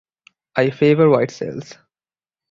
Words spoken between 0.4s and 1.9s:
I favor white sails.